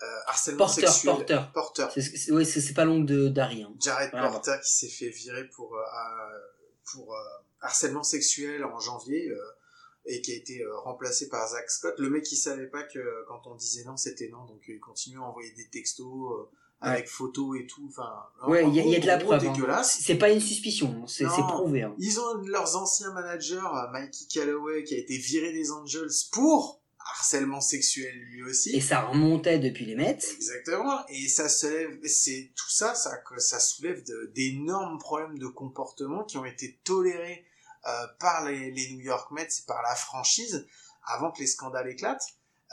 [0.04, 1.14] euh, harcèlement Porter, sexuel.
[1.16, 1.42] Porter.
[1.54, 1.88] Porter.
[1.94, 3.64] C'est, c'est, pas l'ongle de Dari.
[3.64, 3.74] Hein.
[3.80, 4.30] Jared Voilà.
[4.30, 6.40] Porter qui s'est fait virer pour, euh, euh,
[6.92, 7.18] pour euh,
[7.62, 9.32] harcèlement sexuel en janvier
[10.06, 11.96] et qui a été remplacé par Zach Scott.
[11.98, 15.18] Le mec, il savait pas que quand on disait non, c'était non, donc il continue
[15.18, 16.50] à envoyer des textos
[16.82, 17.88] avec photos et tout.
[17.88, 18.12] Enfin,
[18.46, 19.46] Ouais, il y, a- il y a de la preuve.
[19.48, 19.84] hein.
[19.84, 21.08] C'est pas une suspicion, hein.
[21.08, 21.84] c'est, prouvé.
[21.84, 21.96] Hein.
[21.98, 23.62] Ils ont leurs anciens managers,
[23.94, 28.76] Mikey Callaway, qui a été viré des Angels pour harcèlement sexuel lui aussi.
[28.76, 30.20] Et ça remontait depuis les Mets.
[30.36, 31.06] Exactement.
[31.10, 36.38] Et ça se lève, c'est tout ça, ça, ça soulève d'énormes problèmes de comportement qui
[36.38, 37.46] ont été tolérés
[37.88, 40.66] euh, par les, les New York Mets, et par la franchise,
[41.06, 42.28] avant que les scandales éclatent.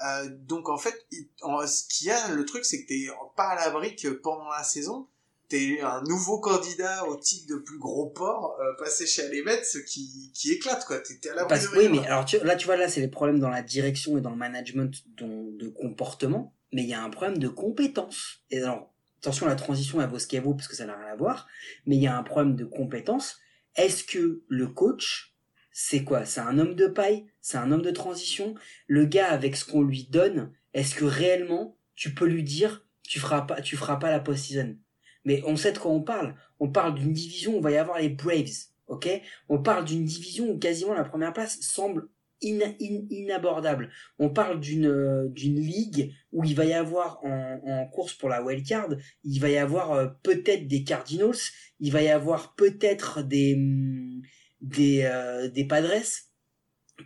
[0.06, 3.08] Euh, donc en fait, il- en- ce qu'il y a, le truc, c'est que t'es
[3.36, 5.08] pas à l'abri que pendant la saison,
[5.50, 10.30] t'es un nouveau candidat au titre de plus gros port euh, passé chez Mets qui,
[10.32, 11.00] qui éclate quoi.
[11.00, 13.40] T'es à l'abri Parce, oui, mais alors tu, là, tu vois, là, c'est les problèmes
[13.40, 17.10] dans la direction et dans le management dont- de comportement, mais il y a un
[17.10, 18.42] problème de compétence.
[18.50, 21.12] Et alors, attention, la transition, elle vaut ce qu'elle vaut, parce que ça n'a rien
[21.12, 21.48] à voir,
[21.84, 23.38] mais il y a un problème de compétence.
[23.74, 25.34] Est-ce que le coach,
[25.72, 26.24] c'est quoi?
[26.24, 27.26] C'est un homme de paille?
[27.40, 28.54] C'est un homme de transition?
[28.86, 33.18] Le gars, avec ce qu'on lui donne, est-ce que réellement, tu peux lui dire, tu
[33.18, 34.76] feras pas, tu feras pas la post-season?
[35.24, 36.34] Mais on sait de quoi on parle.
[36.60, 39.08] On parle d'une division où il va y avoir les Braves, ok?
[39.48, 42.08] On parle d'une division où quasiment la première place semble
[42.42, 43.90] in- in- inabordable.
[44.18, 48.28] On parle d'une euh, d'une ligue où il va y avoir en, en course pour
[48.28, 48.88] la wild card,
[49.24, 51.36] il va y avoir euh, peut-être des Cardinals,
[51.80, 54.22] il va y avoir peut-être des hum,
[54.62, 55.92] des euh, des Padres,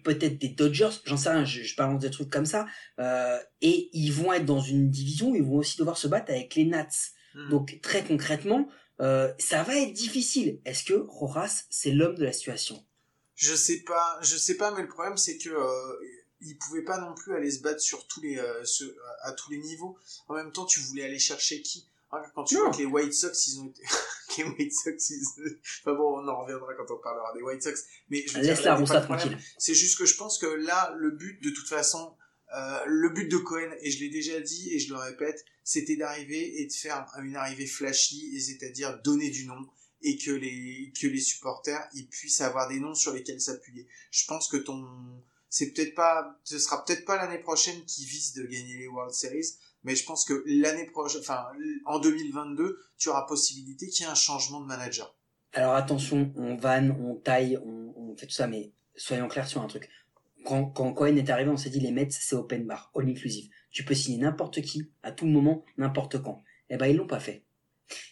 [0.05, 2.67] peut-être des Dodgers, j'en sais rien, je, je balance des trucs comme ça,
[3.61, 6.55] et ils vont être dans une division où ils vont aussi devoir se battre avec
[6.57, 6.89] les Nats.
[7.35, 7.51] Hmm.
[7.51, 8.69] Donc très concrètement,
[9.01, 10.61] euh, ça va être difficile.
[10.65, 12.85] Est-ce que Rojas, c'est l'homme de la situation?
[13.35, 15.97] Je sais pas, je sais pas, mais le problème c'est que euh,
[16.41, 18.93] ils pouvaient pas non plus aller se battre sur tous les, euh, sur-
[19.23, 19.99] à tous les niveaux.
[20.29, 21.89] En même temps, tu voulais aller chercher qui?
[22.13, 22.61] Hein, Quand tu Non.
[22.65, 23.83] vois que les White Sox, ils ont été,
[24.39, 25.25] les White Sox, ils...
[25.81, 27.75] enfin bon, on en reviendra quand on parlera des White Sox.
[28.11, 29.39] Mais je veux Laisse dire, la il tranquille.
[29.59, 32.15] C'est juste que je pense que là, le but, de toute façon,
[32.57, 35.97] euh, le but de Cohen, et je l'ai déjà dit et je le répète, c'était
[35.97, 39.67] d'arriver et de faire une arrivée flashy, c'est-à-dire donner du nom
[40.03, 43.89] et que les supporters ils puissent avoir des noms sur lesquels s'appuyer.
[44.11, 44.87] Je pense que ton
[45.49, 49.15] c'est peut-être pas ce sera peut-être pas l'année prochaine qui vise de gagner les World
[49.15, 51.47] Series, mais je pense que l'année prochaine enfin
[51.87, 55.17] en 2022, tu auras possibilité qu'il y ait un changement de manager.
[55.55, 59.67] Alors attention, on vanne, on taille, on fait tout ça, mais soyons clairs sur un
[59.67, 59.89] truc.
[60.45, 63.49] Quand, Cohen est arrivé, on s'est dit les Mets, c'est open bar, all inclusive.
[63.71, 66.43] Tu peux signer n'importe qui, à tout moment, n'importe quand.
[66.71, 67.45] Eh ben ils l'ont pas fait.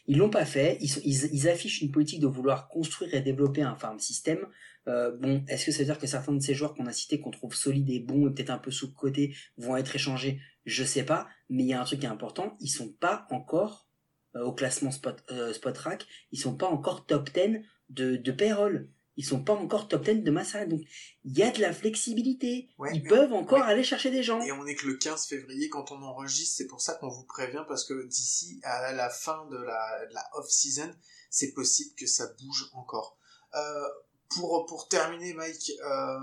[0.06, 0.78] Ils l'ont pas fait.
[0.80, 4.46] Ils affichent une politique de vouloir construire et développer un farm system.
[4.88, 7.20] Euh, bon, est-ce que ça veut dire que certains de ces joueurs qu'on a cités,
[7.20, 10.40] qu'on trouve solides et bons et peut-être un peu sous côté, vont être échangés?
[10.64, 11.28] Je sais pas.
[11.48, 12.56] Mais il y a un truc qui est important.
[12.60, 13.88] Ils sont pas encore
[14.36, 16.06] euh, au classement spot, euh, spot rack.
[16.32, 18.88] Ils sont pas encore top 10 de, de payroll.
[19.16, 20.68] Ils sont pas encore top 10 de salariale.
[20.70, 20.80] Donc,
[21.24, 22.70] il y a de la flexibilité.
[22.78, 23.66] Ouais, Ils peuvent on- encore ouais.
[23.66, 24.40] aller chercher des gens.
[24.40, 27.24] Et on est que le 15 février quand on enregistre, c'est pour ça qu'on vous
[27.24, 30.90] prévient parce que d'ici à la fin de la, de la off-season,
[31.30, 33.18] c'est possible que ça bouge encore.
[33.54, 33.88] Euh,
[34.30, 36.18] pour, pour terminer, Mike, euh,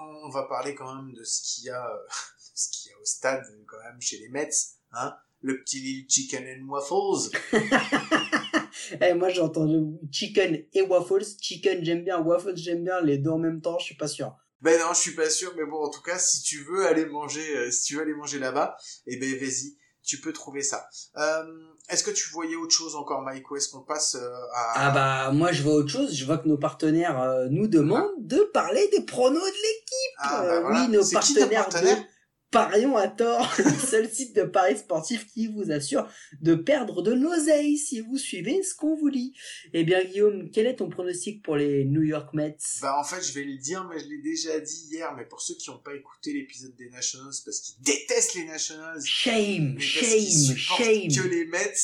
[0.00, 1.96] on va parler quand même de ce qu'il y a, euh,
[2.54, 4.50] ce qu'il y a au stade quand même chez les Mets,
[4.92, 7.30] hein, le petit Lil Chicken and Waffles.
[9.00, 11.24] Eh, moi, j'ai entendu chicken et waffles.
[11.40, 12.20] Chicken, j'aime bien.
[12.20, 13.00] Waffles, j'aime bien.
[13.00, 14.34] Les deux en même temps, je suis pas sûr.
[14.62, 17.04] Ben non, je suis pas sûr, mais bon, en tout cas, si tu veux aller
[17.06, 20.88] manger, euh, si tu veux aller manger là-bas, eh ben vas-y, tu peux trouver ça.
[21.18, 21.44] Euh,
[21.90, 24.72] est-ce que tu voyais autre chose encore, Mike, ou est-ce qu'on passe euh, à...
[24.76, 26.14] Ah bah, moi, je vois autre chose.
[26.14, 30.16] Je vois que nos partenaires euh, nous demandent de parler des pronos de l'équipe.
[30.18, 30.80] Ah, bah voilà.
[30.82, 31.98] Oui, nos C'est qui nos partenaires, partenaires?
[31.98, 32.02] de
[32.50, 36.08] Parions à tort, le seul site de paris sportif qui vous assure
[36.40, 39.34] de perdre de l'oseille si vous suivez ce qu'on vous lit.
[39.72, 42.56] Eh bien, Guillaume, quel est ton pronostic pour les New York Mets?
[42.80, 45.40] Bah en fait je vais le dire mais je l'ai déjà dit hier mais pour
[45.42, 50.56] ceux qui n'ont pas écouté l'épisode des Nationals parce qu'ils détestent les Nationals Shame, shame,
[50.56, 51.08] shame.
[51.14, 51.74] que les Mets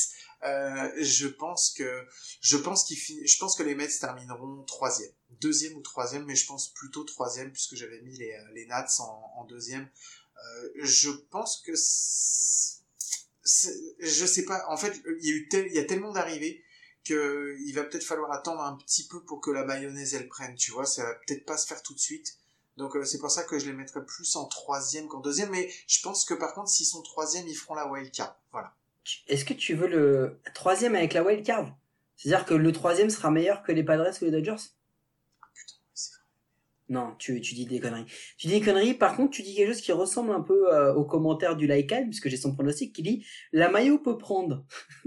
[0.45, 2.05] euh, je pense que
[2.41, 6.35] je pense qu'ils fin- je pense que les Mets termineront troisième deuxième ou troisième mais
[6.37, 10.22] je pense plutôt troisième puisque j'avais mis les, les Nats en, en deuxième Euh,
[10.77, 11.73] je pense que
[13.45, 14.65] je sais pas.
[14.69, 16.63] En fait, il y a tellement d'arrivées
[17.05, 20.55] que il va peut-être falloir attendre un petit peu pour que la mayonnaise elle prenne.
[20.55, 22.37] Tu vois, ça va peut-être pas se faire tout de suite.
[22.77, 25.51] Donc euh, c'est pour ça que je les mettrais plus en troisième qu'en deuxième.
[25.51, 28.39] Mais je pense que par contre, s'ils sont troisième, ils feront la wildcard.
[28.53, 28.75] Voilà.
[29.27, 31.77] Est-ce que tu veux le troisième avec la wild card?
[32.17, 34.63] C'est-à-dire que le troisième sera meilleur que les Padres ou les Dodgers?
[36.93, 38.05] Non, tu, tu dis des conneries.
[38.37, 40.93] Tu dis des conneries, par contre, tu dis quelque chose qui ressemble un peu euh,
[40.93, 44.67] au commentaire du Lycan, puisque j'ai son pronostic, qui dit «La maillot peut prendre».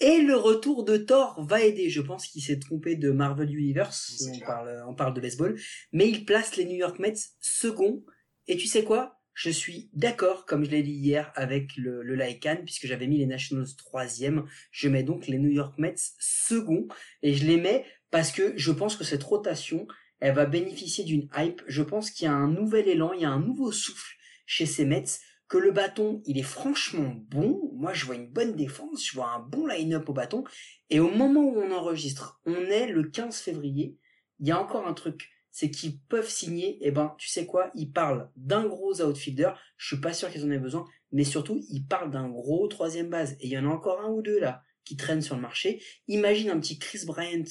[0.00, 1.88] Et le retour de Thor va aider.
[1.88, 4.46] Je pense qu'il s'est trompé de Marvel Universe, on clair.
[4.46, 5.58] parle, on parle de baseball.
[5.90, 8.04] Mais il place les New York Mets second.
[8.46, 9.18] Et tu sais quoi?
[9.32, 13.16] Je suis d'accord, comme je l'ai dit hier avec le, le Lycan, puisque j'avais mis
[13.16, 14.44] les Nationals troisième.
[14.70, 16.88] Je mets donc les New York Mets second.
[17.22, 19.86] Et je les mets parce que je pense que cette rotation,
[20.20, 21.62] elle va bénéficier d'une hype.
[21.66, 24.66] Je pense qu'il y a un nouvel élan, il y a un nouveau souffle chez
[24.66, 25.04] ces Mets,
[25.48, 27.70] que le bâton, il est franchement bon.
[27.74, 30.44] Moi, je vois une bonne défense, je vois un bon line-up au bâton.
[30.90, 33.96] Et au moment où on enregistre, on est le 15 février,
[34.40, 37.70] il y a encore un truc, c'est qu'ils peuvent signer, et ben, tu sais quoi,
[37.74, 41.64] ils parlent d'un gros outfielder, je suis pas sûr qu'ils en aient besoin, mais surtout,
[41.70, 43.36] ils parlent d'un gros troisième base.
[43.40, 45.82] Et il y en a encore un ou deux là, qui traînent sur le marché.
[46.08, 47.44] Imagine un petit Chris Bryant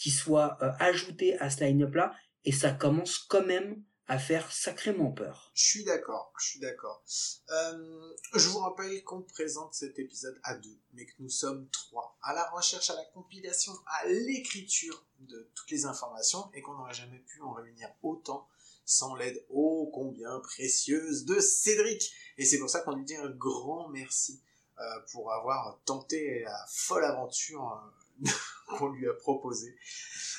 [0.00, 2.14] qui soit euh, ajouté à ce line-up là,
[2.46, 5.52] et ça commence quand même à faire sacrément peur.
[5.54, 7.04] Je suis d'accord, je suis d'accord.
[7.50, 12.16] Euh, je vous rappelle qu'on présente cet épisode à deux, mais que nous sommes trois,
[12.22, 16.94] à la recherche, à la compilation, à l'écriture de toutes les informations, et qu'on n'aurait
[16.94, 18.48] jamais pu en réunir autant
[18.86, 22.10] sans l'aide ô combien précieuse de Cédric.
[22.38, 24.40] Et c'est pour ça qu'on lui dit un grand merci
[24.78, 24.82] euh,
[25.12, 27.92] pour avoir tenté la folle aventure
[28.78, 29.76] qu'on lui a proposée.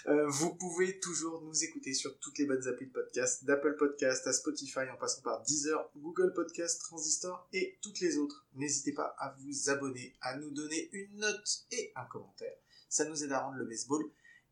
[0.07, 4.25] Euh, vous pouvez toujours nous écouter sur toutes les bonnes applis de podcast, d'Apple Podcast
[4.25, 8.47] à Spotify en passant par Deezer, Google Podcast, Transistor et toutes les autres.
[8.55, 12.55] N'hésitez pas à vous abonner, à nous donner une note et un commentaire.
[12.89, 14.03] Ça nous aide à rendre le baseball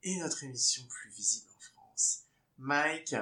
[0.03, 2.25] et notre émission plus visible en France.
[2.57, 3.15] Mike,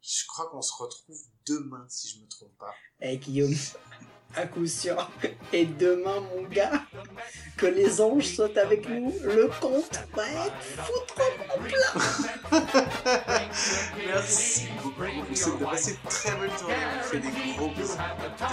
[0.00, 2.74] je crois qu'on se retrouve demain si je me trompe pas.
[3.00, 3.54] Eh Guillaume,
[4.36, 5.10] à coup sûr.
[5.52, 6.82] Et demain, mon gars,
[7.56, 12.58] que les anges soient avec nous, le compte va être foutrement plein.
[14.06, 15.02] Merci beaucoup.
[15.30, 16.74] Vous de passer très bonne journée.
[17.02, 17.96] Je fais des gros bisous.
[18.38, 18.48] Ciao.